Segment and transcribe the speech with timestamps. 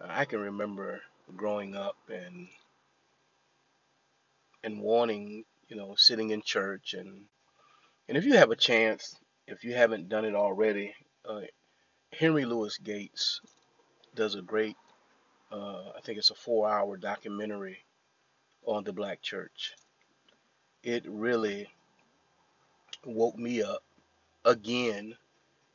[0.00, 1.00] Uh, I can remember
[1.36, 2.48] growing up and
[4.62, 7.24] and wanting, you know, sitting in church and
[8.08, 10.94] and if you have a chance, if you haven't done it already,
[11.28, 11.40] uh,
[12.12, 13.40] Henry Louis Gates
[14.14, 14.76] does a great,
[15.50, 17.84] uh, I think it's a four-hour documentary
[18.64, 19.74] on the Black Church.
[20.84, 21.68] It really
[23.04, 23.82] woke me up
[24.44, 25.16] again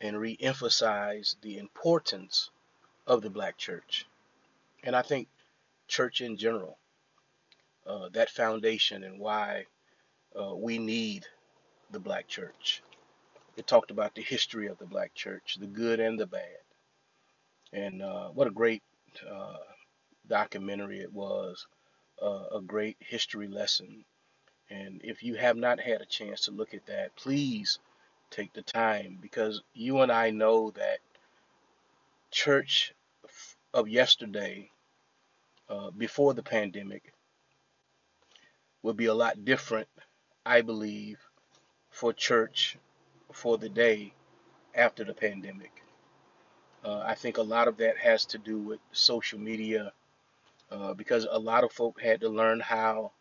[0.00, 2.50] and re-emphasized the importance
[3.06, 4.06] of the Black Church,
[4.84, 5.28] and I think
[5.88, 6.78] church in general,
[7.86, 9.64] uh, that foundation and why
[10.38, 11.26] uh, we need
[11.90, 12.82] the Black Church.
[13.56, 16.62] It talked about the history of the Black Church, the good and the bad,
[17.72, 18.82] and uh, what a great
[19.28, 19.56] uh,
[20.28, 21.66] documentary it was,
[22.22, 24.04] uh, a great history lesson.
[24.70, 27.78] And if you have not had a chance to look at that, please
[28.30, 30.98] take the time because you and I know that
[32.30, 32.94] church
[33.74, 34.70] of yesterday,
[35.68, 37.12] uh, before the pandemic,
[38.82, 39.88] would be a lot different,
[40.46, 41.18] I believe,
[41.90, 42.78] for church
[43.32, 44.14] for the day
[44.74, 45.82] after the pandemic.
[46.84, 49.92] Uh, I think a lot of that has to do with social media
[50.70, 53.12] uh, because a lot of folk had to learn how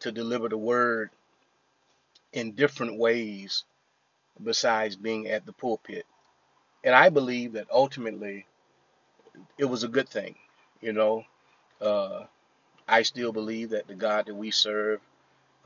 [0.00, 1.10] to deliver the word
[2.32, 3.64] in different ways
[4.42, 6.06] besides being at the pulpit.
[6.84, 8.46] And I believe that ultimately
[9.58, 10.36] it was a good thing.
[10.80, 11.24] You know,
[11.80, 12.24] uh,
[12.86, 15.00] I still believe that the God that we serve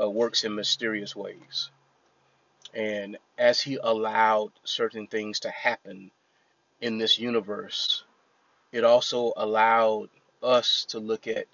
[0.00, 1.70] uh, works in mysterious ways.
[2.72, 6.10] And as He allowed certain things to happen
[6.80, 8.04] in this universe,
[8.72, 10.08] it also allowed
[10.42, 11.46] us to look at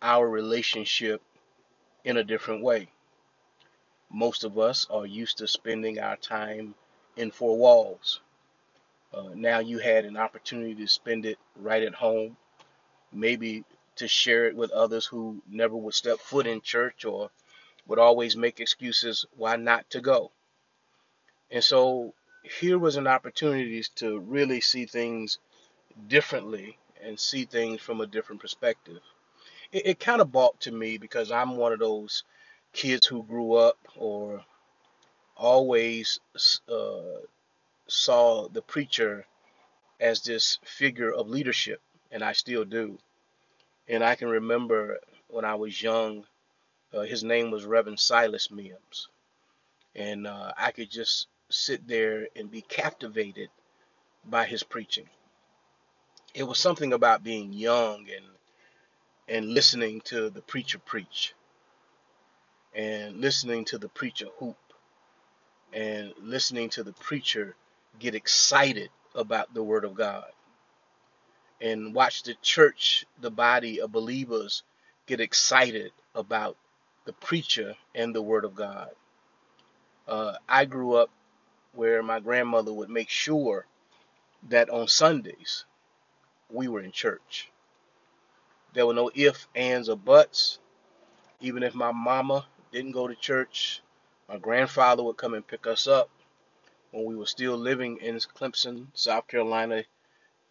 [0.00, 1.22] our relationship
[2.04, 2.88] in a different way.
[4.12, 6.74] Most of us are used to spending our time
[7.16, 8.20] in four walls.
[9.12, 12.36] Uh, now you had an opportunity to spend it right at home,
[13.10, 13.64] maybe
[13.96, 17.30] to share it with others who never would step foot in church or
[17.86, 20.30] would always make excuses why not to go.
[21.50, 25.38] And so here was an opportunity to really see things
[26.06, 29.00] differently and see things from a different perspective.
[29.70, 32.24] It, it kind of bought to me because I'm one of those
[32.72, 34.44] kids who grew up or
[35.36, 36.20] always
[36.68, 37.20] uh,
[37.86, 39.26] saw the preacher
[40.00, 42.98] as this figure of leadership, and I still do.
[43.88, 46.24] And I can remember when I was young,
[46.92, 49.08] uh, his name was Reverend Silas Mims,
[49.94, 53.48] and uh, I could just sit there and be captivated
[54.24, 55.08] by his preaching.
[56.34, 58.26] It was something about being young and
[59.28, 61.34] and listening to the preacher preach
[62.74, 64.56] and listening to the preacher hoop
[65.72, 67.56] and listening to the preacher
[67.98, 70.26] get excited about the word of God
[71.60, 74.62] and watch the church, the body of believers
[75.06, 76.56] get excited about
[77.06, 78.90] the preacher and the word of God.
[80.08, 81.10] Uh, I grew up
[81.74, 83.66] where my grandmother would make sure
[84.48, 85.64] that on Sundays
[86.50, 87.50] we were in church.
[88.74, 90.58] There were no ifs, ands, or buts.
[91.40, 93.82] Even if my mama didn't go to church,
[94.28, 96.10] my grandfather would come and pick us up
[96.90, 99.84] when we were still living in Clemson, South Carolina.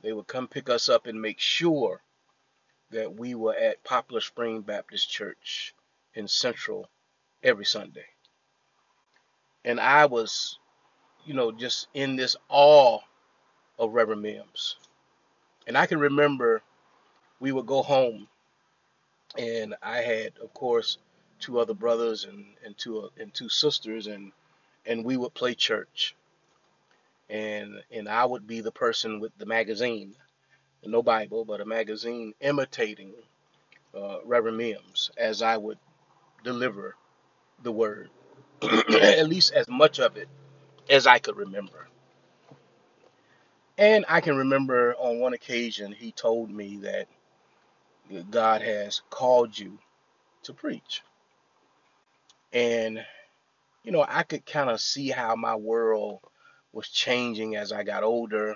[0.02, 2.02] They would come pick us up and make sure
[2.92, 5.74] that we were at Poplar Spring Baptist Church
[6.14, 6.90] in Central
[7.44, 8.06] every Sunday.
[9.64, 10.58] And I was
[11.26, 13.00] you know, just in this awe
[13.78, 14.78] of Reverend Mims.
[15.68, 16.62] And I can remember
[17.40, 18.28] we would go home,
[19.38, 20.98] and I had, of course,
[21.42, 24.34] two other brothers and, and two and two sisters, and
[24.88, 26.16] and we would play church.
[27.30, 30.16] And and I would be the person with the magazine,
[30.86, 33.14] no Bible, but a magazine imitating
[33.96, 35.80] uh, Reverend Mims as I would
[36.44, 36.96] deliver
[37.64, 38.10] the word,
[38.64, 40.30] at least as much of it
[40.90, 41.88] as I could remember.
[43.78, 47.08] And I can remember on one occasion he told me that
[48.32, 49.80] God has called you
[50.44, 51.04] to preach.
[52.54, 53.04] And,
[53.84, 56.20] you know, I could kind of see how my world
[56.74, 58.56] was changing as I got older.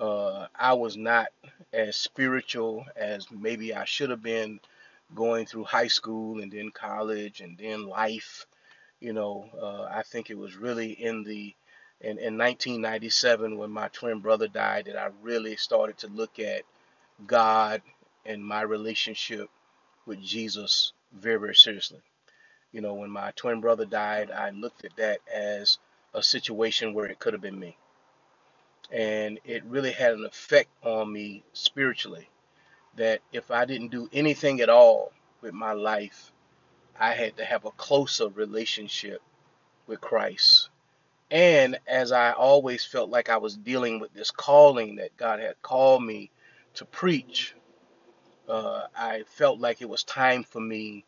[0.00, 1.28] Uh, I was not
[1.72, 4.60] as spiritual as maybe I should have been
[5.14, 8.46] going through high school and then college and then life.
[9.00, 11.54] You know, uh, I think it was really in the
[12.00, 16.62] in, in 1997 when my twin brother died that I really started to look at
[17.26, 17.82] God
[18.24, 19.48] and my relationship
[20.06, 22.00] with Jesus very, very seriously.
[22.72, 25.78] You know, when my twin brother died, I looked at that as
[26.14, 27.76] a situation where it could have been me.
[28.92, 32.30] and it really had an effect on me spiritually.
[32.96, 35.12] That if I didn't do anything at all
[35.42, 36.32] with my life,
[36.98, 39.22] I had to have a closer relationship
[39.86, 40.70] with Christ.
[41.30, 45.60] And as I always felt like I was dealing with this calling that God had
[45.62, 46.30] called me
[46.74, 47.54] to preach,
[48.48, 51.04] uh, I felt like it was time for me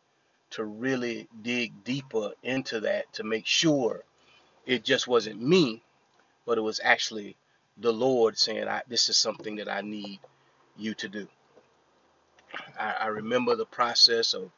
[0.51, 4.05] to really dig deeper into that to make sure
[4.67, 5.83] it just wasn't me,
[6.47, 7.37] but it was actually
[7.79, 10.21] the Lord saying, This is something that I need
[10.77, 11.29] you to do.
[12.79, 14.51] I, I remember the process of,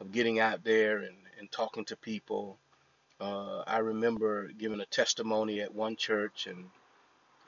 [0.00, 2.58] of getting out there and, and talking to people.
[3.20, 6.66] Uh, I remember giving a testimony at one church and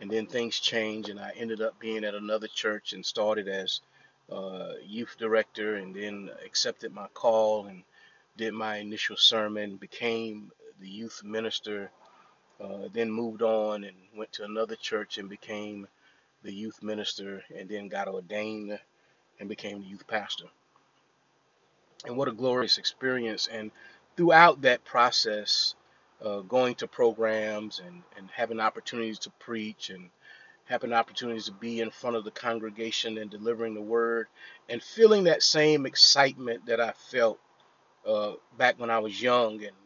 [0.01, 3.81] and then things changed and I ended up being at another church and started as
[4.31, 7.83] uh, youth director and then accepted my call and
[8.37, 11.91] did my initial sermon, became the youth minister,
[12.61, 15.87] uh, then moved on and went to another church and became
[16.43, 18.79] the youth minister and then got ordained
[19.39, 20.47] and became the youth pastor.
[22.05, 23.49] And what a glorious experience.
[23.51, 23.71] And
[24.17, 25.75] throughout that process,
[26.25, 30.11] uh, going to programs and, and having opportunities to preach and
[30.67, 34.29] having opportunities to be in front of the congregation and delivering the word
[34.69, 37.39] and feeling that same excitement that I felt
[38.07, 39.77] uh, back when I was young and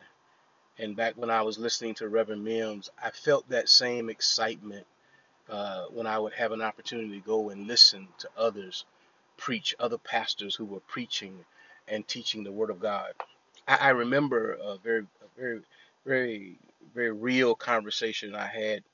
[0.78, 4.87] and back when I was listening to Reverend Mims, I felt that same excitement
[5.50, 8.84] uh, when I would have an opportunity to go and listen to others
[9.38, 11.44] preach, other pastors who were preaching
[11.88, 13.12] and teaching the Word of God.
[13.69, 15.61] I, I remember a very, a very,
[16.06, 16.58] very,
[16.94, 18.84] very real conversation I had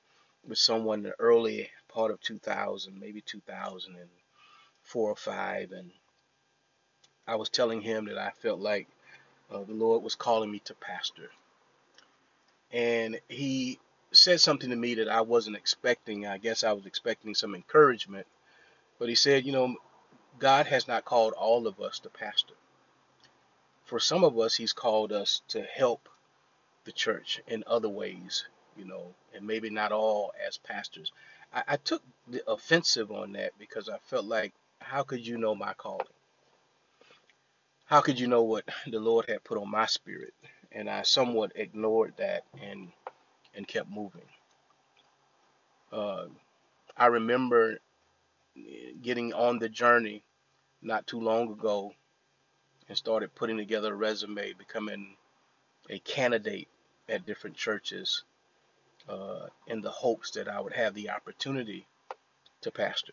[0.47, 5.91] with someone in the early part of 2000, maybe 2004 or five, and
[7.27, 8.89] I was telling him that I felt like
[9.51, 11.31] uh, the Lord was calling me to pastor,
[12.73, 13.79] and he
[14.13, 16.27] said something to me that I wasn't expecting.
[16.27, 18.27] I guess I was expecting some encouragement,
[18.99, 19.77] but he said, you know,
[20.39, 22.55] God has not called all of us to pastor.
[23.85, 26.09] For some of us, He's called us to help
[26.85, 28.47] the church in other ways,
[28.77, 31.13] you know, and maybe not all as pastors.
[31.55, 35.55] I, I took the offensive on that because I felt like, how could you know
[35.55, 36.07] my calling?
[37.87, 40.35] How could you know what the Lord had put on my spirit?
[40.73, 42.89] And I somewhat ignored that and
[43.55, 44.23] and kept moving.
[45.93, 46.25] Uh,
[46.97, 47.79] I remember
[49.03, 50.23] getting on the journey
[50.81, 51.93] not too long ago
[52.89, 55.17] and started putting together a resume, becoming
[55.91, 56.69] a candidate
[57.09, 58.25] at different churches
[59.09, 61.87] uh, in the hopes that I would have the opportunity
[62.63, 63.13] to pastor.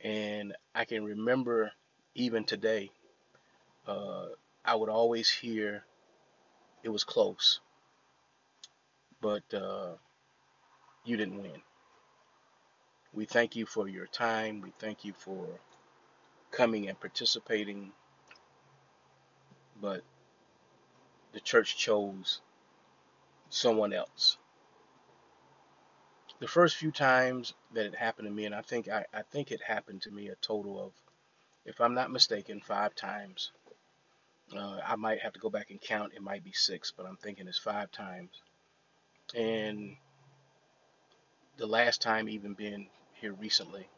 [0.00, 1.72] And I can remember
[2.14, 2.90] even today,
[3.86, 4.26] uh,
[4.64, 5.84] I would always hear
[6.82, 7.60] it was close,
[9.20, 9.94] but uh,
[11.04, 11.62] you didn't win.
[13.12, 14.60] We thank you for your time.
[14.60, 15.46] We thank you for
[16.50, 17.92] coming and participating,
[19.80, 20.02] but
[21.32, 22.40] the church chose
[23.50, 24.38] someone else.
[26.38, 29.50] The first few times that it happened to me, and I think I, I think
[29.50, 30.92] it happened to me a total of,
[31.64, 33.52] if I'm not mistaken, five times.
[34.54, 36.12] Uh, I might have to go back and count.
[36.14, 38.30] It might be six, but I'm thinking it's five times.
[39.34, 39.96] And
[41.56, 43.88] the last time even being here recently,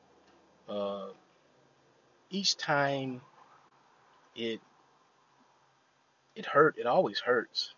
[0.69, 1.09] uh,
[2.31, 3.21] each time
[4.35, 4.61] it
[6.35, 6.77] it hurt.
[6.79, 7.75] It always hurts.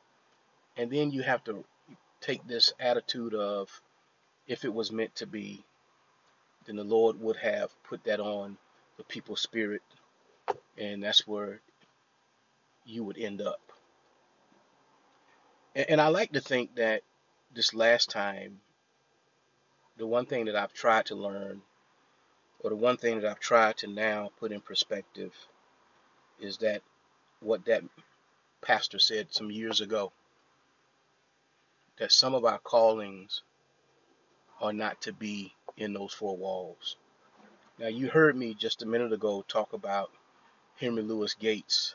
[0.80, 1.62] And then you have to
[2.22, 3.82] take this attitude of
[4.46, 5.62] if it was meant to be,
[6.64, 8.56] then the Lord would have put that on
[8.96, 9.82] the people's spirit,
[10.78, 11.60] and that's where
[12.86, 13.60] you would end up.
[15.74, 17.02] And, and I like to think that
[17.54, 18.62] this last time,
[19.98, 21.60] the one thing that I've tried to learn,
[22.60, 25.34] or the one thing that I've tried to now put in perspective,
[26.40, 26.80] is that
[27.40, 27.82] what that
[28.62, 30.10] pastor said some years ago
[32.00, 33.42] that some of our callings
[34.58, 36.96] are not to be in those four walls.
[37.78, 40.10] Now, you heard me just a minute ago talk about
[40.76, 41.94] Henry Louis Gates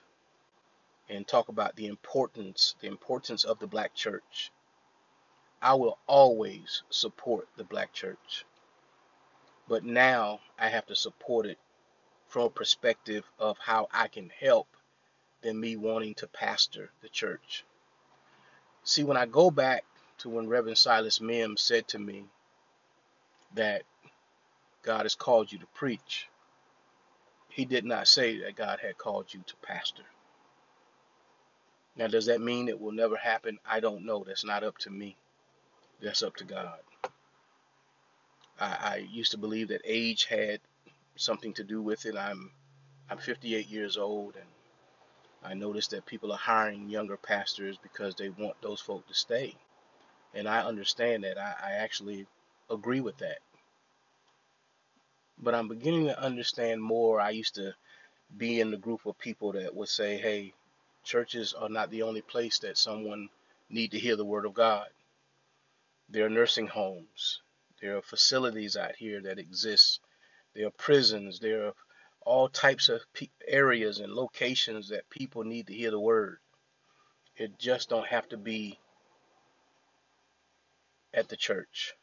[1.10, 4.52] and talk about the importance, the importance of the black church.
[5.60, 8.46] I will always support the black church.
[9.68, 11.58] But now I have to support it
[12.28, 14.68] from a perspective of how I can help
[15.42, 17.66] than me wanting to pastor the church.
[18.84, 19.84] See, when I go back
[20.20, 22.26] to when Reverend Silas Mims said to me
[23.56, 23.84] that
[24.84, 26.28] God has called you to preach,
[27.50, 30.04] he did not say that God had called you to pastor.
[31.98, 33.60] Now, does that mean it will never happen?
[33.70, 34.24] I don't know.
[34.26, 35.16] That's not up to me.
[36.02, 36.80] That's up to God.
[38.60, 40.60] I, I used to believe that age had
[41.16, 42.18] something to do with it.
[42.18, 42.52] I'm
[43.10, 44.46] I'm 58 years old, and
[45.44, 49.56] I noticed that people are hiring younger pastors because they want those folk to stay.
[50.36, 51.38] And I understand that.
[51.38, 52.28] I, I actually
[52.70, 53.40] agree with that.
[55.38, 57.20] But I'm beginning to understand more.
[57.20, 57.74] I used to
[58.38, 60.54] be in the group of people that would say, hey,
[61.04, 63.30] churches are not the only place that someone
[63.70, 64.88] need to hear the word of God.
[66.10, 67.42] There are nursing homes.
[67.82, 70.00] There are facilities out here that exist.
[70.54, 71.40] There are prisons.
[71.40, 71.74] There are
[72.26, 73.02] all types of
[73.48, 76.38] areas and locations that people need to hear the word.
[77.38, 78.80] It just don't have to be
[81.16, 81.94] at the church.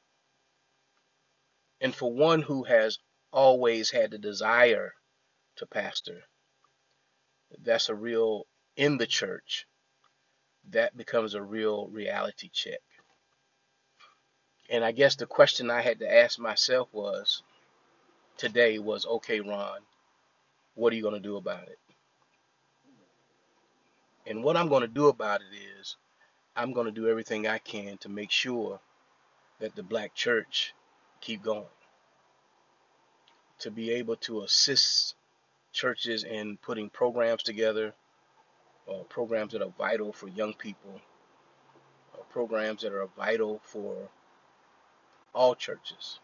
[1.80, 2.98] And for one who has
[3.32, 4.94] always had the desire
[5.56, 6.22] to pastor,
[7.62, 9.66] that's a real in the church.
[10.70, 12.80] That becomes a real reality check.
[14.70, 17.42] And I guess the question I had to ask myself was
[18.38, 19.80] today was okay, Ron,
[20.74, 21.78] what are you going to do about it?
[24.26, 25.96] And what I'm going to do about it is
[26.54, 28.80] I'm going to do everything I can to make sure
[29.62, 30.74] that the black church
[31.20, 31.72] keep going.
[33.60, 35.14] To be able to assist
[35.72, 37.94] churches in putting programs together,
[38.90, 41.00] uh, programs that are vital for young people,
[42.12, 44.08] uh, programs that are vital for
[45.32, 46.18] all churches.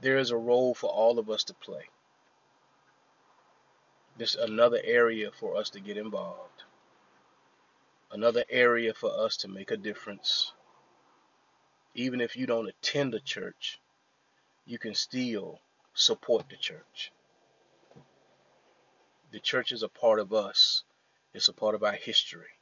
[0.00, 1.84] There is a role for all of us to play.
[4.18, 6.64] This is another area for us to get involved.
[8.10, 10.52] Another area for us to make a difference.
[12.00, 13.78] Even if you don't attend a church,
[14.64, 15.60] you can still
[15.92, 17.12] support the church.
[19.32, 20.82] The church is a part of us.
[21.34, 22.56] It's a part of our history.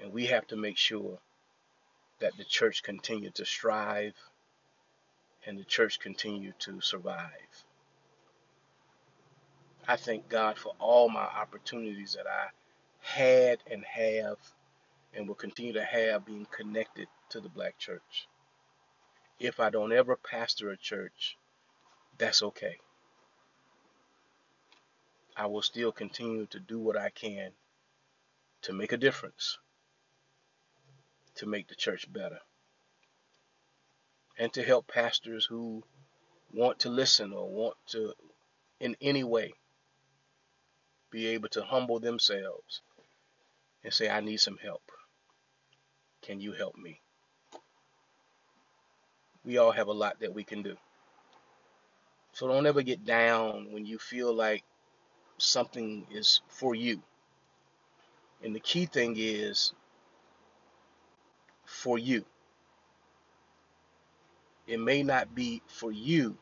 [0.00, 1.20] And we have to make sure
[2.18, 4.16] that the church continue to strive
[5.46, 7.64] and the church continue to survive.
[9.86, 12.48] I thank God for all my opportunities that I
[13.02, 14.38] had and have
[15.14, 18.28] and will continue to have being connected to the black church.
[19.38, 21.36] If I don't ever pastor a church,
[22.18, 22.76] that's okay.
[25.36, 27.52] I will still continue to do what I can
[28.62, 29.58] to make a difference,
[31.36, 32.40] to make the church better,
[34.38, 35.82] and to help pastors who
[36.52, 38.12] want to listen or want to,
[38.80, 39.54] in any way,
[41.10, 42.82] be able to humble themselves
[43.82, 44.82] and say, I need some help.
[46.30, 47.00] Can you help me?
[49.44, 50.76] We all have a lot that we can do.
[52.34, 54.62] So don't ever get down when you feel like
[55.38, 57.02] something is for you.
[58.44, 59.72] And the key thing is
[61.64, 62.24] for you.
[64.68, 66.38] It may not be for you,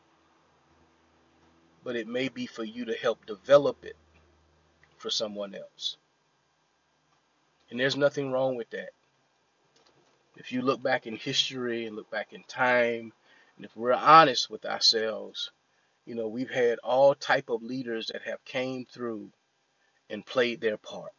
[1.83, 3.97] but it may be for you to help develop it
[4.99, 5.97] for someone else.
[7.71, 8.91] And there's nothing wrong with that.
[10.39, 13.11] If you look back in history and look back in time,
[13.57, 15.51] and if we're honest with ourselves,
[16.05, 19.31] you know, we've had all type of leaders that have came through
[20.09, 21.11] and played their part.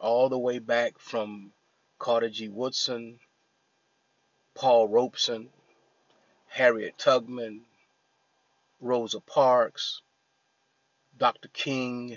[0.00, 1.52] All the way back from
[1.98, 2.48] Carter G.
[2.48, 3.20] Woodson,
[4.54, 5.50] Paul Robeson,
[6.46, 7.66] Harriet Tubman,
[8.80, 10.00] Rosa Parks,
[11.18, 11.48] Dr.
[11.48, 12.16] King.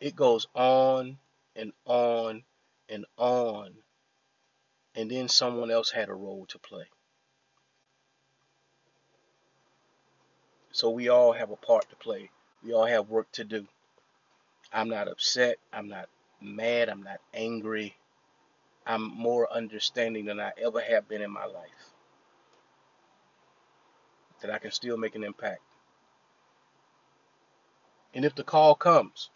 [0.00, 1.16] It goes on
[1.56, 2.44] and on
[2.90, 3.72] and on.
[4.94, 6.84] And then someone else had a role to play.
[10.72, 12.30] So we all have a part to play.
[12.64, 13.66] We all have work to do.
[14.72, 15.56] I'm not upset.
[15.72, 16.08] I'm not
[16.40, 16.88] mad.
[16.88, 17.96] I'm not angry.
[18.86, 21.94] I'm more understanding than I ever have been in my life.
[24.42, 25.60] That I can still make an impact.
[28.14, 29.30] And if the call comes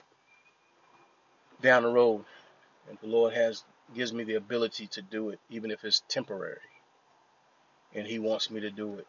[1.61, 2.25] down the road,
[2.89, 3.65] and the Lord has
[3.95, 6.59] gives me the ability to do it, even if it's temporary,
[7.95, 9.07] and He wants me to do it,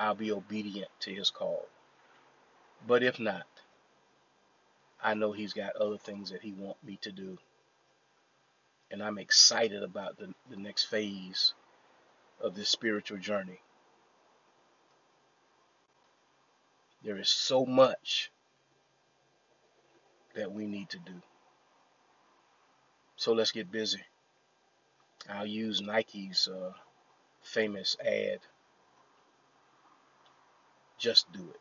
[0.00, 1.68] I'll be obedient to his call.
[2.86, 3.46] But if not,
[5.02, 7.36] I know he's got other things that he wants me to do.
[8.90, 11.52] And I'm excited about the, the next phase
[12.40, 13.60] of this spiritual journey.
[17.04, 18.30] There is so much
[20.34, 21.20] that we need to do.
[23.20, 24.00] So let's get busy.
[25.28, 26.72] I'll use Nike's uh,
[27.42, 28.38] famous ad
[30.98, 31.60] just do it.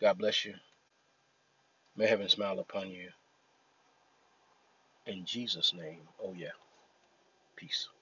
[0.00, 0.54] God bless you.
[1.96, 3.08] May heaven smile upon you.
[5.06, 6.56] In Jesus' name, oh yeah.
[7.56, 7.88] Peace.